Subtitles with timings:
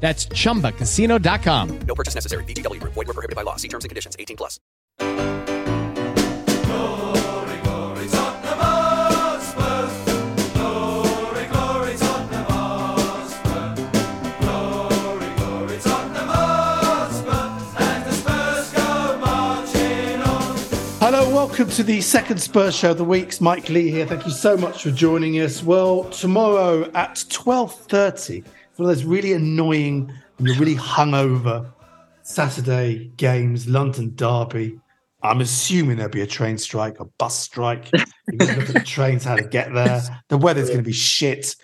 [0.00, 1.78] That's chumbacasino.com.
[1.86, 2.44] No purchase necessary.
[2.44, 2.92] VGW Group.
[2.92, 3.56] Void were prohibited by law.
[3.56, 4.14] See terms and conditions.
[4.18, 4.60] 18 plus.
[21.06, 24.06] Hello, welcome to the second Spurs show of the week's Mike Leigh here.
[24.06, 25.62] Thank you so much for joining us.
[25.62, 28.42] Well, tomorrow at 12.30,
[28.74, 31.72] for those really annoying and you're really hungover
[32.22, 34.78] Saturday games, London Derby.
[35.22, 37.90] I'm assuming there'll be a train strike, a bus strike.
[37.92, 40.02] You can look at the trains, how to get there.
[40.28, 41.54] The weather's going to be shit.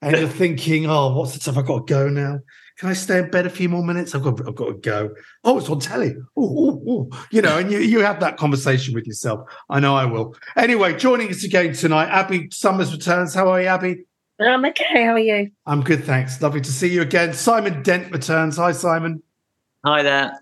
[0.00, 2.38] And you're thinking, oh, what's the stuff I've got to go now?
[2.78, 4.14] Can I stay in bed a few more minutes?
[4.14, 5.10] I've got, I've got to go.
[5.44, 6.14] Oh, it's on telly.
[6.34, 9.40] You know, and you, you have that conversation with yourself.
[9.68, 10.34] I know I will.
[10.56, 13.34] Anyway, joining us again tonight, Abbi Summers returns.
[13.34, 13.96] How are you, Abbi?
[14.40, 15.04] I'm okay.
[15.04, 15.50] How are you?
[15.66, 16.40] I'm good, thanks.
[16.40, 17.34] Lovely to see you again.
[17.34, 18.56] Simon Dent returns.
[18.56, 19.22] Hi, Simon.
[19.84, 20.40] Hi there.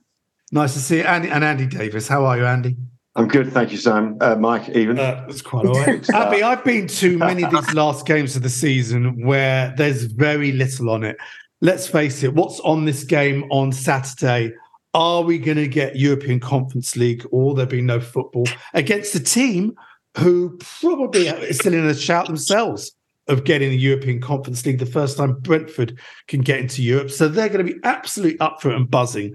[0.52, 1.02] Nice to see you.
[1.02, 2.08] Andy and Andy Davies.
[2.08, 2.76] How are you, Andy?
[3.16, 4.16] I'm good, thank you, Sam.
[4.20, 4.98] Uh, Mike, even.
[4.98, 6.08] Uh, that's quite all right.
[6.14, 10.52] Abbi, I've been to many of these last games of the season where there's very
[10.52, 11.16] little on it.
[11.60, 14.52] Let's face it, what's on this game on Saturday?
[14.94, 19.20] Are we going to get European Conference League or there be no football against a
[19.20, 19.74] team
[20.16, 22.92] who probably is still in a shout themselves
[23.28, 27.10] of getting the European Conference League the first time Brentford can get into Europe?
[27.10, 29.34] So they're going to be absolutely up for it and buzzing.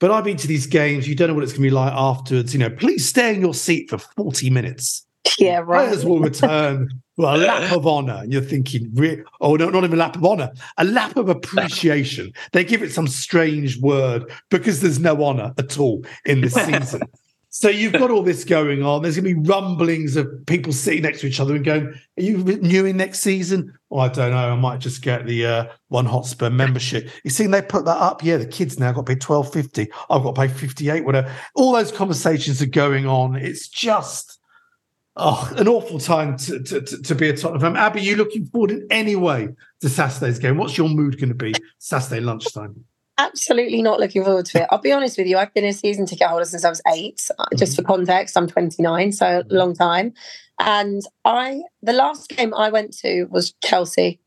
[0.00, 1.06] But I've been to these games.
[1.06, 2.52] You don't know what it's going to be like afterwards.
[2.52, 5.06] You know, please stay in your seat for 40 minutes.
[5.38, 5.86] Yeah, right.
[5.86, 8.20] Players will return well, a lap of honor.
[8.22, 11.28] And you're thinking, re- oh, no, not even a lap of honor, a lap of
[11.28, 12.32] appreciation.
[12.52, 17.02] they give it some strange word because there's no honor at all in this season.
[17.54, 19.02] So you've got all this going on.
[19.02, 22.22] There's going to be rumblings of people sitting next to each other and going, Are
[22.22, 23.78] you renewing next season?
[23.90, 24.52] Oh, I don't know.
[24.52, 27.10] I might just get the uh, One Hotspur membership.
[27.24, 28.24] You see, they put that up.
[28.24, 29.90] Yeah, the kids now got to pay twelve fifty.
[30.08, 31.04] I've got to pay fifty eight.
[31.04, 31.30] Whatever.
[31.54, 33.36] All those conversations are going on.
[33.36, 34.38] It's just
[35.16, 37.76] oh, an awful time to, to, to, to be a Tottenham fan.
[37.76, 39.50] Abbi, you looking forward in any way
[39.82, 40.56] to Saturday's game?
[40.56, 42.82] What's your mood going to be Saturday lunchtime?
[43.18, 44.68] Absolutely not looking forward to it.
[44.70, 45.36] I'll be honest with you.
[45.36, 47.28] I've been a season ticket holder since I was eight.
[47.38, 50.14] Uh, Just for context, I'm 29, so a long time.
[50.58, 54.18] And I, the last game I went to was Chelsea.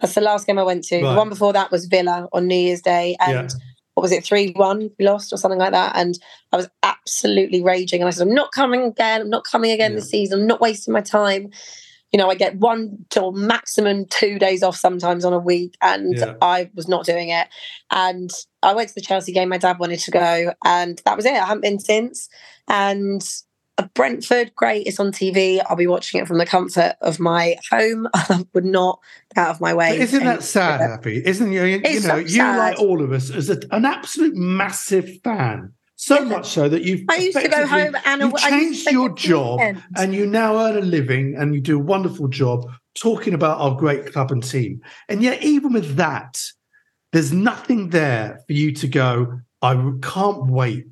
[0.00, 0.96] That's the last game I went to.
[1.02, 1.10] Right.
[1.10, 3.58] The one before that was Villa on New Year's Day, and Yeah.
[3.94, 4.90] what was it, three one?
[4.98, 5.96] We lost or something like that.
[5.96, 6.18] And
[6.52, 8.00] I was absolutely raging.
[8.02, 9.22] And I said, I'm not coming again.
[9.22, 10.40] I'm not coming again this season.
[10.40, 11.50] I'm not wasting my time.
[12.12, 16.16] You know, I get one or maximum two days off sometimes on a week, and
[16.16, 16.34] Yeah.
[16.42, 17.48] I was not doing it.
[17.90, 18.30] And
[18.62, 19.48] I went to the Chelsea game.
[19.48, 21.32] My dad wanted to go, and that was it.
[21.32, 22.28] I haven't been since.
[22.68, 23.22] And
[23.94, 24.86] Brentford, great.
[24.86, 25.62] It's on TV.
[25.66, 28.06] I'll be watching it from the comfort of my home.
[28.14, 29.00] I would not
[29.34, 29.90] get out of my way.
[29.90, 31.22] But isn't that sad, Happy?
[31.24, 31.64] Isn't you?
[31.64, 35.72] You It's know, you like all of us as a, an absolute massive fan.
[36.04, 38.90] So much so that you've I used to go home and you've I used to
[38.90, 39.84] changed your job weekend.
[39.96, 42.68] and you now earn a living and you do a wonderful job
[42.98, 44.80] talking about our great club and team.
[45.08, 46.42] And yet, even with that,
[47.12, 49.42] there's nothing there for you to go.
[49.62, 50.86] I can't wait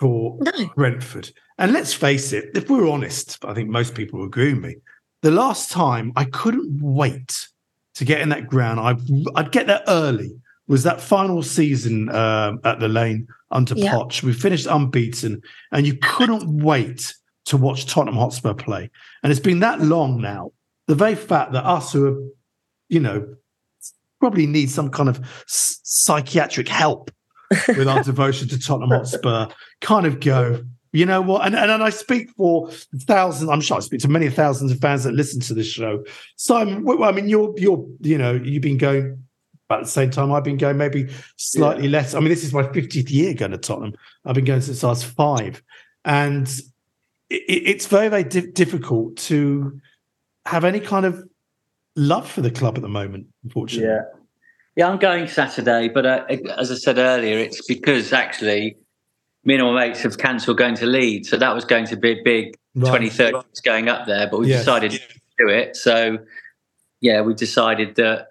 [0.00, 0.36] for
[0.74, 1.30] Brentford.
[1.58, 4.76] And let's face it, if we're honest, I think most people agree with me.
[5.22, 7.46] The last time I couldn't wait
[7.94, 8.96] to get in that ground, I,
[9.38, 10.32] I'd get there early.
[10.66, 13.28] Was that final season um, at the lane?
[13.54, 13.92] under Yeah.
[13.92, 14.22] Poch.
[14.22, 15.40] We finished unbeaten,
[15.72, 17.14] and you couldn't wait
[17.46, 18.90] to watch Tottenham Hotspur play.
[19.22, 20.52] And it's been that long now.
[20.88, 22.18] The very fact that us who are,
[22.88, 23.34] you know,
[24.20, 27.10] probably need some kind of s- psychiatric help
[27.68, 29.46] with our devotion to Tottenham Hotspur
[29.80, 31.46] kind of go, you know what?
[31.46, 32.70] And, and and I speak for
[33.02, 33.50] thousands.
[33.50, 36.04] I'm sure I speak to many thousands of fans that listen to this show.
[36.36, 39.23] Simon, I mean, you're you're you know you've been going
[39.68, 42.14] about the same time I've been going, maybe slightly less.
[42.14, 43.94] I mean, this is my 50th year going to Tottenham.
[44.24, 45.62] I've been going since I was five,
[46.04, 46.46] and
[47.30, 49.80] it, it's very very di- difficult to
[50.46, 51.22] have any kind of
[51.96, 53.26] love for the club at the moment.
[53.44, 54.02] Unfortunately, Yeah.
[54.76, 56.24] Yeah, I'm going Saturday, but uh,
[56.58, 58.76] as I said earlier, it's because actually
[59.44, 61.28] me and my mates have cancelled going to Leeds.
[61.30, 62.86] So that was going to be a big Right.
[63.02, 64.62] 2030 was going up there, but we Yes.
[64.62, 64.98] decided to
[65.38, 65.76] do it.
[65.76, 66.18] So,
[67.00, 68.26] yeah, we decided that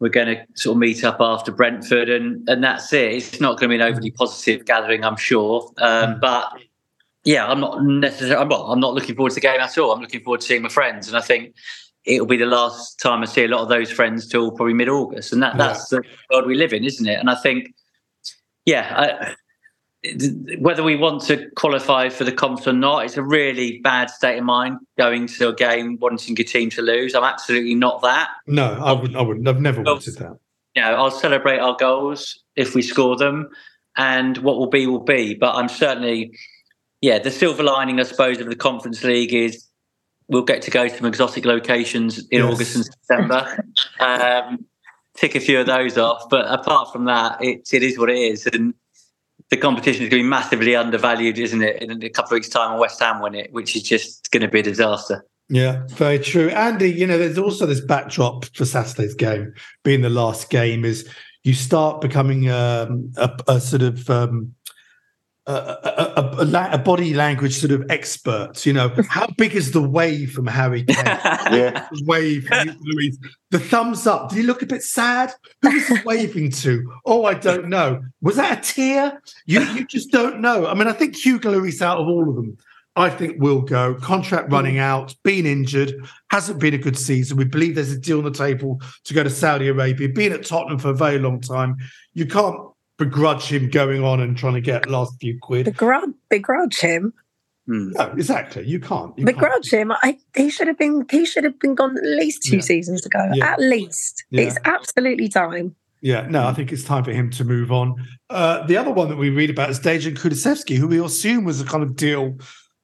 [0.00, 3.12] we're going to sort of meet up after Brentford, and, and that's it.
[3.14, 5.70] It's not going to be an overly positive gathering, I'm sure.
[5.78, 6.52] Um, but
[7.24, 8.46] yeah, I'm not necessarily.
[8.46, 9.92] Well, I'm not looking forward to the game at all.
[9.92, 11.54] I'm looking forward to seeing my friends, and I think
[12.04, 14.88] it'll be the last time I see a lot of those friends till probably mid
[14.88, 17.18] August, and that, that's the world we live in, isn't it?
[17.18, 17.74] And I think,
[18.64, 19.34] yeah, I,
[20.58, 24.38] whether we want to qualify for the conference or not, it's a really bad state
[24.38, 27.14] of mind going to a game wanting your team to lose.
[27.14, 28.30] I'm absolutely not that.
[28.46, 29.16] no, I wouldn't.
[29.16, 29.48] I wouldn't.
[29.48, 30.38] I've never wanted that.
[30.76, 33.48] You know, I'll celebrate our goals if we score them,
[33.96, 35.34] and what will be will be.
[35.34, 36.30] But I'm certainly,
[37.00, 39.66] yeah, the silver lining, I suppose, of the Conference League is
[40.28, 42.52] we'll get to go to some exotic locations in Yes.
[42.52, 43.64] August and September.
[44.00, 44.64] um,
[45.16, 48.18] tick a few of those off, but apart from that, it, it is what it
[48.18, 48.74] is, and
[49.50, 51.82] the competition is going to be massively undervalued, isn't it?
[51.82, 54.48] In a couple of weeks' time, West Ham win it, which is just going to
[54.48, 55.24] be a disaster.
[55.48, 56.50] Yeah, very true.
[56.50, 61.08] Andy, you know, there's also this backdrop for Saturday's game being the last game is
[61.44, 64.54] you start becoming um, a, a sort of um,
[65.48, 68.66] a, a, a, a, body language sort of expert.
[68.66, 70.96] You know, how big is the wave from Harry Kane?
[71.06, 71.88] Yeah.
[71.90, 72.48] The wave,
[72.82, 73.18] Louise.
[73.50, 74.28] The thumbs up.
[74.28, 75.32] Did he look a bit sad?
[75.62, 76.92] Who was he waving to?
[77.06, 78.02] Oh, I don't know.
[78.20, 79.22] Was that a tear?
[79.46, 80.66] You you just don't know.
[80.66, 82.58] I mean, I think Hugo Lloris out of all of them,
[82.94, 83.94] I think we'll go.
[83.94, 84.52] Contract mm.
[84.52, 85.94] running out, been injured,
[86.30, 87.36] hasn't been a good season.
[87.38, 90.08] We believe there's a deal on the table to go to Saudi Arabia.
[90.08, 91.76] Been at Tottenham for a very long time.
[92.12, 92.58] You can't
[92.98, 95.64] begrudge him going on and trying to get last few quid.
[95.64, 97.12] Begrudge, begrudge him.
[97.66, 97.90] Hmm.
[97.92, 98.66] No, exactly.
[98.66, 99.16] You can't.
[99.18, 99.36] You can't.
[99.36, 99.92] begrudge him.
[99.92, 101.04] I, he should have been.
[101.10, 102.62] He should have been gone at least two Yeah.
[102.62, 103.30] seasons ago.
[103.34, 103.52] Yeah.
[103.52, 104.42] At least, Yeah.
[104.42, 105.74] it's absolutely time.
[106.00, 107.96] Yeah, no, I think it's time for him to move on.
[108.30, 111.60] Uh, the other one that we read about is Dejan Kulusevski, who we assume was
[111.60, 112.38] a kind of deal,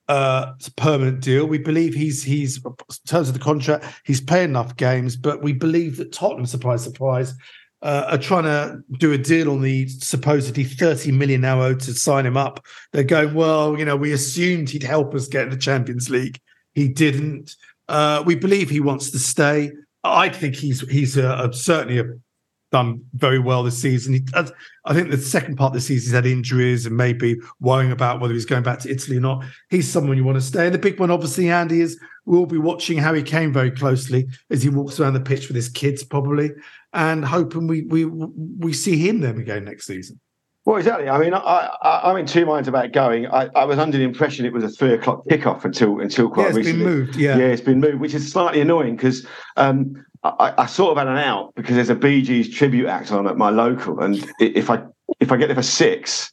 [0.09, 1.47] uh, it's a permanent deal.
[1.47, 2.73] We believe he's he's in
[3.07, 7.35] terms of the contract, he's playing enough games, but we believe that Tottenham, surprise, surprise,
[7.85, 11.93] uh, are trying to do a deal on the supposedly 30 million now owed to
[11.93, 12.65] sign him up.
[12.93, 16.41] They're going, well, you know, we assumed he'd help us get the Champions League.
[16.75, 17.55] He didn't.
[17.87, 19.71] Uh, we believe he wants to stay.
[20.03, 22.05] I think he's he's a, a, certainly a
[22.75, 24.15] done very well this season.
[24.15, 24.51] He, I
[24.85, 28.21] I think the second part of the season he's had injuries and maybe worrying about
[28.21, 29.45] whether he's going back to Italy or not.
[29.71, 30.67] He's someone you want to stay.
[30.67, 34.65] And the big one, obviously, Andy, is we'll be watching Harry Kane very closely as
[34.65, 36.51] he walks around the pitch with his kids, probably,
[36.93, 40.19] and hoping we we we see him then again next season.
[40.65, 41.09] Well, exactly.
[41.09, 41.39] I mean, I,
[41.83, 43.27] I, I'm in two minds about going.
[43.27, 46.45] I, I was under the impression it was a three o'clock kickoff until until quite
[46.45, 46.85] yeah, it's recently.
[46.85, 47.17] been moved.
[47.17, 47.37] Yeah.
[47.37, 49.27] Yeah, it's been moved, which is slightly annoying because
[49.59, 53.13] um, I, I sort of had an out because there's a Bee Gees tribute act
[53.13, 54.83] on at my local, and if I
[55.21, 56.33] if I get it for six,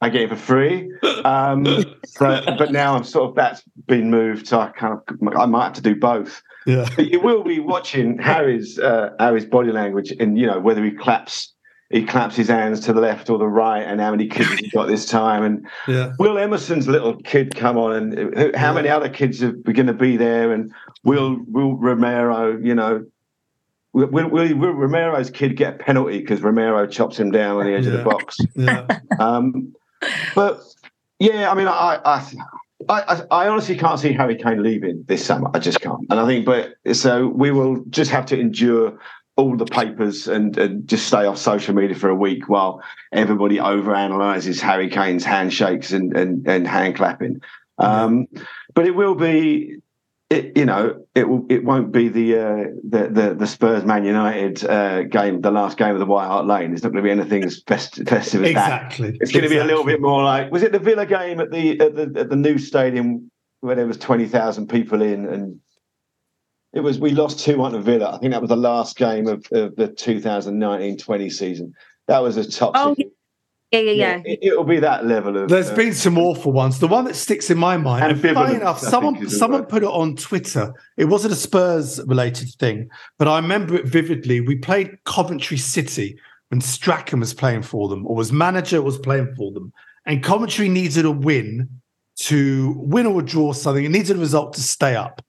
[0.00, 0.90] I get it for free.
[1.24, 1.64] Um,
[2.06, 5.64] so, but now I'm sort of that's been moved, so I kind of I might
[5.64, 6.40] have to do both.
[6.66, 6.88] yeah.
[6.94, 10.92] But you will be watching Harry's uh, Harry's body language, and you know whether he
[10.92, 11.52] claps.
[11.90, 14.70] He claps his hands to the left or the right, and how many kids he
[14.70, 16.12] got this time, and Yeah.
[16.18, 20.16] Will Emerson's little kid come on, and how many other kids are going to be
[20.16, 20.52] there?
[20.52, 20.72] And
[21.04, 23.04] will Will Romero, you know,
[23.92, 27.74] will, will, will Romero's kid get a penalty because Romero chops him down on the
[27.74, 28.38] edge of the box?
[28.54, 28.86] Yeah.
[29.18, 29.74] Um,
[30.34, 30.60] but
[31.18, 32.26] yeah, I mean, I, I,
[32.88, 35.50] I, I honestly can't see Harry Kane leaving this summer.
[35.54, 36.04] I just can't.
[36.10, 38.98] And I think, but so we will just have to endure
[39.36, 42.82] all the papers and, and just stay off social media for a week while
[43.12, 47.40] everybody overanalyzes Harry Kane's handshakes and and, and hand clapping.
[47.78, 48.26] Um,
[48.74, 49.76] but it will be.
[50.32, 51.44] It, you know, it will.
[51.50, 55.76] It won't be the uh, the, the the Spurs Man United uh, game, the last
[55.76, 56.72] game of the White Hart Lane.
[56.72, 58.86] It's not going to be anything as fest- festive as that.
[58.86, 59.18] Exactly.
[59.20, 61.50] It's going to be a little bit more like was it the Villa game at
[61.50, 65.60] the at the at the new stadium where there was twenty thousand people in and
[66.72, 68.14] it was we lost two one to Villa.
[68.14, 71.74] I think that was the last game of, of the 2019-20 season.
[72.08, 72.72] That was a top.
[72.74, 72.96] Oh,
[73.72, 74.22] Yeah, yeah, yeah.
[74.42, 75.48] It, will be that level of.
[75.48, 76.78] There's uh, been some awful ones.
[76.78, 79.62] The one that sticks in my mind, and funny enough, someone think is the someone
[79.62, 79.70] word.
[79.70, 80.74] put it on Twitter.
[80.98, 84.42] It wasn't a Spurs related thing, but I remember it vividly.
[84.42, 86.18] We played Coventry City
[86.50, 89.72] when Strachan was playing for them, or was manager was playing for them,
[90.04, 91.68] and Coventry needed a win
[92.16, 93.86] to win or draw something.
[93.86, 95.24] It needed a result to stay up.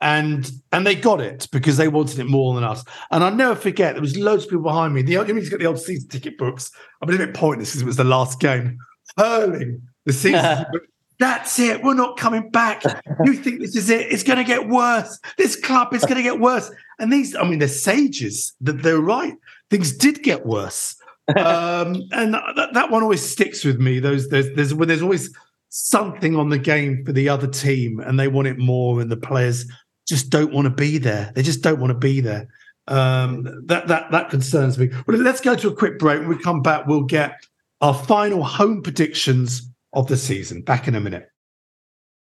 [0.00, 2.84] And and they got it because they wanted it more than us.
[3.10, 5.02] And I'll never forget, there was loads of people behind me.
[5.02, 6.70] The you mean to get the old season ticket books.
[7.02, 8.78] I mean, a bit pointless because it was the last game.
[9.16, 10.66] Hurling the season.
[11.18, 11.82] That's it.
[11.82, 12.84] We're not coming back.
[13.24, 14.12] You think this is it?
[14.12, 15.18] It's going to get worse.
[15.36, 16.70] This club is going to get worse.
[17.00, 18.54] And these, I mean, they're sages.
[18.60, 19.34] That they're right.
[19.68, 20.94] Things did get worse.
[21.36, 24.00] Um, and that, that one always sticks with me.
[24.00, 25.30] Those there's there's when there's always
[25.68, 29.16] something on the game for the other team, and they want it more, and the
[29.18, 29.70] players
[30.08, 31.32] just don't want to be there.
[31.34, 32.48] They just don't want to be there.
[32.88, 34.88] Um, that that that concerns me.
[35.06, 36.20] Well, let's go to a quick break.
[36.20, 37.34] When we come back, we'll get
[37.80, 40.62] our final home predictions of the season.
[40.62, 41.28] Back in a minute.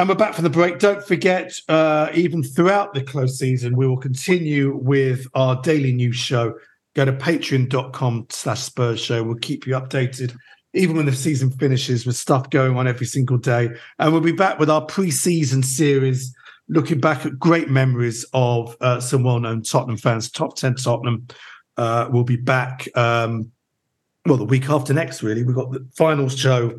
[0.00, 0.78] And we're back from the break.
[0.78, 6.16] Don't forget, uh, even throughout the close season, we will continue with our daily news
[6.16, 6.54] show.
[6.94, 9.22] Go to patreon.com slash Spurs show.
[9.22, 10.34] We'll keep you updated,
[10.72, 13.68] even when the season finishes, with stuff going on every single day.
[13.98, 16.34] And we'll be back with our pre-season series,
[16.70, 20.30] looking back at great memories of uh, some well-known Tottenham fans.
[20.30, 21.26] Top 10 Tottenham
[21.76, 23.52] uh, will be back, um,
[24.24, 25.44] well, the week after next, really.
[25.44, 26.72] We've got the finals show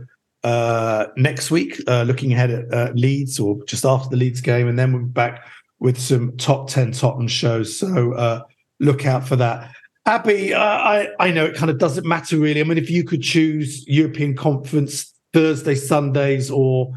[0.44, 4.68] uh, next week, uh, looking ahead at uh, Leeds or just after the Leeds game,
[4.68, 5.46] and then we'll be back
[5.80, 7.78] with some top ten Tottenham shows.
[7.78, 8.44] So uh,
[8.80, 9.72] look out for that.
[10.06, 12.60] Abbi, uh, I I know it kind of doesn't matter really.
[12.60, 16.92] I mean, if you could choose European Conference Thursday, Sundays, or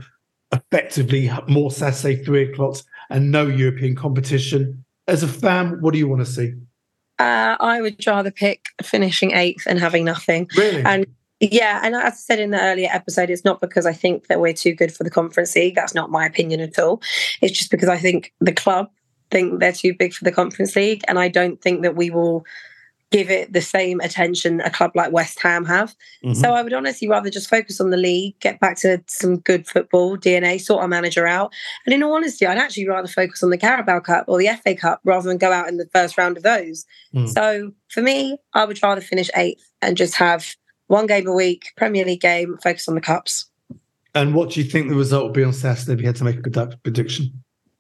[0.53, 6.09] effectively more Saturday three o'clocks, and no European competition, as a fan, what do you
[6.09, 6.55] want to see?
[7.19, 10.49] Uh, I would rather pick finishing eighth and having nothing.
[10.57, 10.83] Really?
[10.83, 11.07] And
[11.41, 14.41] yeah, and as I said in the earlier episode, it's not because I think that
[14.41, 15.75] we're too good for the conference league.
[15.75, 17.03] That's not my opinion at all.
[17.41, 18.89] It's just because I think the club
[19.31, 22.45] think they're too big for the conference league, and I don't think that we will
[23.11, 25.95] give it the same attention a club like West Ham have.
[26.25, 26.35] Mhm.
[26.35, 29.69] So I would honestly rather just focus on the league, get back to some good
[29.69, 31.53] football, DNA, sort our manager out.
[31.87, 34.75] And in all honesty, I'd actually rather focus on the Carabao Cup or the FA
[34.75, 36.87] Cup rather than go out in the first round of those.
[37.15, 37.29] Mm.
[37.29, 40.57] So for me, I would rather finish eighth and just have
[40.89, 43.47] one game a week, Premier League game, focus on the cups.
[44.15, 46.25] And what do you think the result will be on Saturday if you had to
[46.25, 47.33] make a predict- prediction?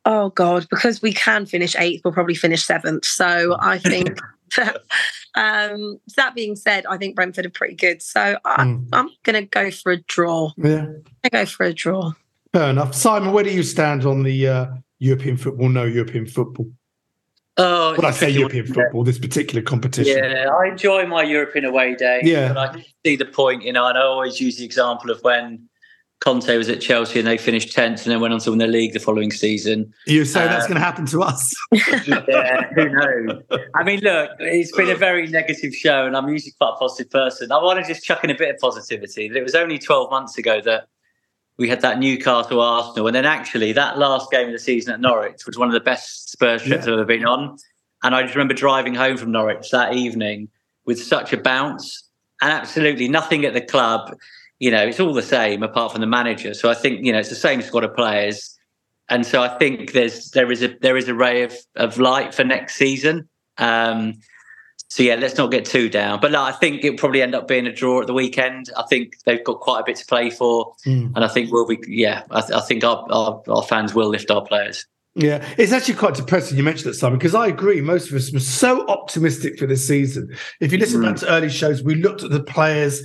[0.04, 3.04] Oh God, because we can finish eighth, we'll probably finish seventh.
[3.04, 4.20] So I think
[4.56, 4.76] that,
[5.34, 8.02] um, that being said, I think Brentford are pretty good.
[8.02, 8.88] So I, Mm.
[8.92, 10.50] I'm going to go for a draw.
[10.56, 10.86] Yeah.
[11.24, 12.12] I go for a draw.
[12.52, 12.94] Fair enough.
[12.94, 14.66] Simon, where do you stand on the uh,
[14.98, 16.70] European football, no European football?
[17.56, 20.18] Oh, When I say European football, this particular competition.
[20.18, 22.20] Yeah, I enjoy my European away day.
[22.24, 22.48] Yeah.
[22.48, 25.22] But I can see the point, you know, and I always use the example of
[25.22, 25.68] when
[26.20, 28.66] Conte was at Chelsea and they finished 10th and then went on to win the
[28.66, 29.92] league the following season.
[30.06, 31.54] You say that's Uh, going to happen to us.
[32.06, 33.42] yeah, who knows?
[33.76, 37.10] I mean, look, it's been a very negative show, and I'm usually quite a positive
[37.12, 37.52] person.
[37.52, 39.28] I want to just chuck in a bit of positivity.
[39.28, 40.88] That it was only 12 months ago that
[41.56, 45.00] we had that Newcastle Arsenal, and then actually that last game of the season at
[45.00, 46.92] Norwich was one of the best Spurs trips Yeah.
[46.92, 47.56] I've ever been on.
[48.02, 50.48] And I just remember driving home from Norwich that evening
[50.84, 52.08] with such a bounce,
[52.42, 54.14] and absolutely nothing at the club.
[54.58, 56.54] You know, it's all the same apart from the manager.
[56.54, 58.54] So I think you know it's the same squad of players
[59.08, 62.34] and so I think there's there is a there is a ray of, of light
[62.34, 63.28] for next season.
[63.58, 64.14] Um,
[64.94, 66.20] so yeah, let's not get too down.
[66.20, 68.70] But no, I think it'll probably end up being a draw at the weekend.
[68.76, 71.10] I think they've got quite a bit to play for, Mm.
[71.16, 72.22] and I think we'll be yeah.
[72.30, 74.86] I, th- I think our, our our fans will lift our players.
[75.16, 76.56] Yeah, it's actually quite depressing.
[76.56, 77.80] You mentioned that, Simon, because I agree.
[77.80, 80.32] Most of us were so optimistic for this season.
[80.60, 83.02] If you listen back to early shows, we looked at the players.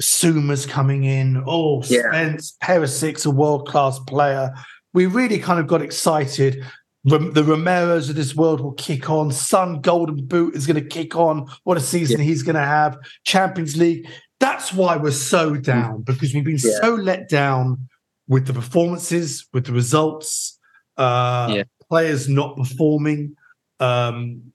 [0.00, 1.42] Suma's coming in.
[1.46, 2.10] Oh, Yeah.
[2.10, 4.54] Spence, Perisic, a world class player.
[4.92, 6.64] We really kind of got excited.
[7.06, 9.30] The Romeros of this world will kick on.
[9.30, 11.46] Son Golden Boot is going to kick on.
[11.62, 12.98] What a season he's going to have.
[13.24, 14.08] Champions League.
[14.40, 16.80] That's why we're so down because we've been Yeah.
[16.82, 17.88] so let down
[18.26, 20.58] with the performances, with the results,
[20.96, 21.62] uh, Yeah.
[21.88, 23.36] players not performing.
[23.78, 24.52] Um,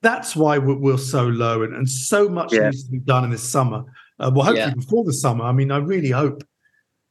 [0.00, 2.70] that's why we're, we're so low, and, and so much Yeah.
[2.70, 3.84] needs to be done in this summer.
[4.18, 4.74] Uh, well, hopefully Yeah.
[4.74, 5.44] before the summer.
[5.44, 6.42] I mean, I really hope.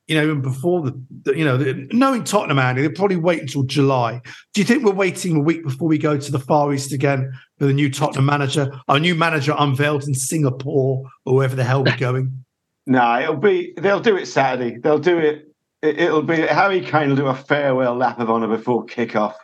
[0.08, 3.42] You know, even before the, the you know, the, knowing Tottenham, Andy, they'll probably wait
[3.42, 4.22] until July.
[4.54, 7.32] Do you think we're waiting a week before we go to the Far East again
[7.60, 8.72] for the new Tottenham manager?
[8.88, 12.44] Our new manager unveiled in Singapore or wherever the hell we're going.
[12.90, 13.74] No, it'll be.
[13.76, 14.78] They'll do it Saturday.
[14.78, 15.54] They'll do it.
[15.82, 19.36] it it'll be Harry Kane will do a farewell lap of honour before kickoff.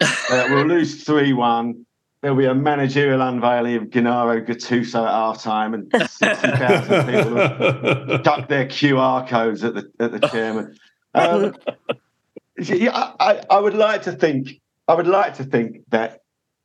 [0.30, 1.86] Uh, we'll lose three one.
[2.20, 7.34] There'll be a managerial unveiling of Gennaro Gattuso at half time, and sixty thousand people
[7.34, 10.76] will duck their QR codes at the at the chairman.
[11.14, 11.54] Um,
[12.58, 14.60] yeah, I, I, would like to think.
[14.88, 16.22] I would like to think that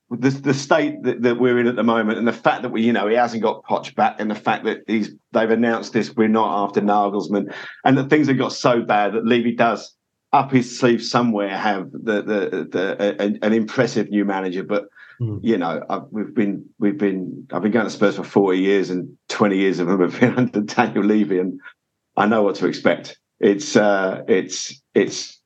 [0.10, 2.82] the the state that, that we're in at the moment, and the fact that we,
[2.82, 6.16] you know, he hasn't got Poch back, and the fact that he's they've announced this,
[6.16, 7.54] we're not after Nagelsmann,
[7.86, 9.96] and that things have got so bad that Levy does
[10.32, 14.86] up his sleeve somewhere have the the, the an impressive new manager, but.
[15.20, 15.38] Hmm.
[15.42, 18.90] You know, i we've been we've been I've been going to Spurs for forty years,
[18.90, 21.60] and twenty years of them have been under Daniel Levy, and
[22.16, 23.18] I know what to expect.
[23.40, 25.40] It's uh, it's it's.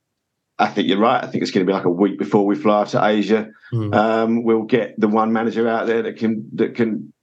[0.59, 1.24] I think you're right.
[1.24, 3.50] I think it's going to be like a week before we fly to Asia.
[3.69, 3.93] Hmm.
[3.93, 7.13] Um, we'll get the one manager out there that can that can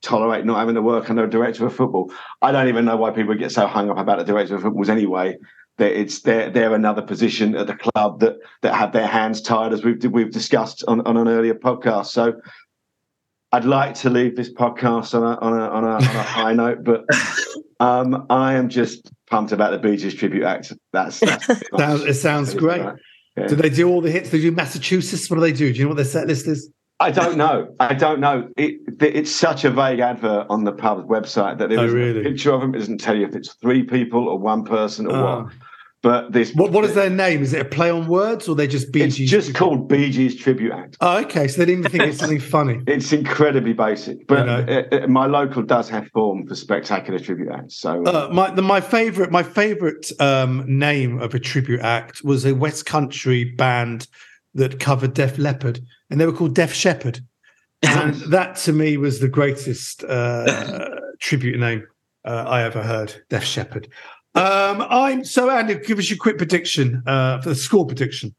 [0.00, 2.12] tolerate not having to work under a director of football.
[2.40, 4.88] I don't even know why people get so hung up about the director of footballs
[4.88, 5.36] anyway.
[5.78, 9.72] That it's they're they're another position at the club that that have their hands tied,
[9.72, 12.06] as we've we've discussed on, on an earlier podcast.
[12.06, 12.34] So
[13.52, 16.52] I'd like to leave this podcast on a on a on a, on a high
[16.64, 17.04] note, but
[17.80, 20.72] um, I am just pumped about the Bee Gees tribute act.
[20.92, 21.46] That's, that's
[21.78, 22.82] Sounds, it sounds great.
[23.36, 23.46] Yeah.
[23.46, 24.30] Do they do all the hits?
[24.30, 25.30] They do Massachusetts.
[25.30, 25.72] What do they do?
[25.72, 26.70] Do you know what their set list is?
[26.98, 27.72] I don't know.
[27.78, 28.48] I don't know.
[28.56, 32.20] It, it's such a vague advert on the pub's website that there Oh, really?
[32.20, 32.74] a picture of them.
[32.74, 35.42] It doesn't tell you if it's three people or one person or Oh.
[35.44, 35.52] what.
[36.00, 37.42] But this, What What is their name?
[37.42, 40.36] Is it a play on words or they just Bee It's just called Bee Gees
[40.36, 40.96] Tribute Act.
[41.00, 41.48] Oh, okay.
[41.48, 42.80] So they didn't even think it's something funny.
[42.86, 44.84] It's incredibly basic, but I know.
[44.92, 47.80] uh, uh, my local does have form for spectacular tribute acts.
[47.80, 52.46] So Uh, my the, my favorite my favorite um, name of a tribute act was
[52.46, 54.06] a West Country band
[54.54, 55.80] that covered Def Leppard,
[56.10, 57.20] and they were called Def Shepherd,
[57.82, 61.84] and that to me was the greatest uh, tribute name
[62.24, 63.14] uh, I ever heard.
[63.30, 63.88] Def Shepherd.
[64.34, 65.76] Um, I'm so Andy.
[65.76, 68.34] Give us your quick prediction uh, for the score prediction.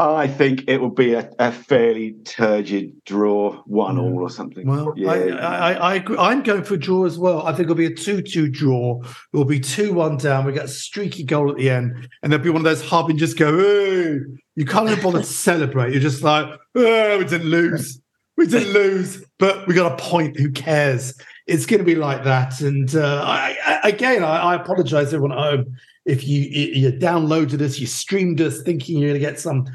[0.00, 4.66] I think it will be a, a fairly turgid draw, one all or something.
[4.66, 6.16] Well, yeah, I, I, I agree.
[6.18, 7.46] I'm going for a draw as well.
[7.46, 9.02] I think it'll be a 2 2 draw.
[9.34, 10.46] It'll be 2 1 down.
[10.46, 12.08] We get a streaky goal at the end.
[12.22, 14.20] And there'll be one of those hub and just go, hey.
[14.56, 15.92] You can't even bother to celebrate.
[15.92, 18.00] You're just like, oh, we didn't lose.
[18.40, 20.38] We didn't lose, but we got a point.
[20.38, 21.12] Who cares?
[21.46, 22.62] It's going to be like that.
[22.62, 25.76] And uh, I, I, again, I, I apologize everyone at home
[26.06, 29.66] if you you downloaded us, you streamed us, thinking you're going to get some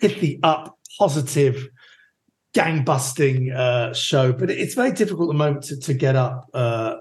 [0.00, 1.68] pithy up, positive
[2.54, 6.48] gang busting uh, show, but it's very difficult at the moment to, to get up
[6.54, 6.96] uh,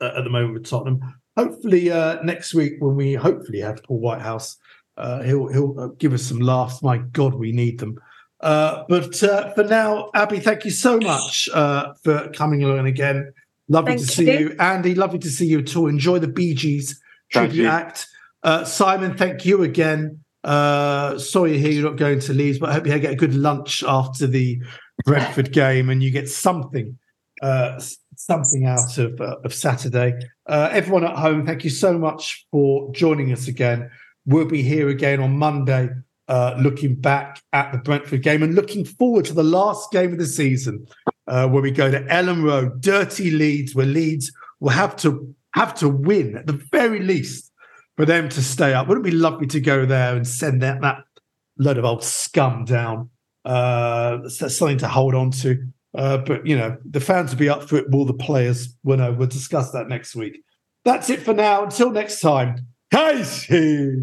[0.00, 1.00] at the moment with Tottenham.
[1.36, 4.56] Hopefully, uh, next week when we hopefully have Paul Whitehouse,
[4.96, 6.82] uh, he'll he'll uh, give us some laughs.
[6.82, 7.96] My God, we need them.
[8.44, 13.32] Uh, but uh, for now, Abbi, thank you so much uh, for coming along again.
[13.68, 14.38] Lovely Thank to see you.
[14.50, 14.94] you, Andy.
[14.94, 15.86] Lovely to see you at all.
[15.86, 17.00] Enjoy the Bee Gees
[17.32, 18.06] tribute act.
[18.42, 20.20] Uh, Simon, thank you again.
[20.44, 23.16] Uh, sorry to hear you're not going to Leeds, but I hope you get a
[23.16, 24.62] good lunch after the
[25.06, 26.98] Brentford game and you get something,
[27.40, 27.80] uh,
[28.16, 30.12] something out of uh, of Saturday.
[30.46, 33.90] Uh, everyone at home, thank you so much for joining us again.
[34.26, 35.88] We'll be here again on Monday,
[36.28, 40.18] uh, looking back at the Brentford game and looking forward to the last game of
[40.18, 40.86] the season,
[41.26, 45.74] uh, where we go to Elland Road, dirty Leeds, where Leeds will have to have
[45.74, 47.52] to win at the very least
[47.96, 48.88] for them to stay up.
[48.88, 50.98] Wouldn't it be lovely to go there and send that that
[51.58, 53.10] load of old scum down?
[53.44, 55.58] Uh, that's something to hold on to.
[55.94, 57.90] Uh, but you know, the fans will be up for it.
[57.90, 58.74] Will the players?
[58.82, 60.42] Well, no, we'll discuss that next week.
[60.84, 61.64] That's it for now.
[61.64, 62.66] Until next time.
[62.90, 64.02] Casey.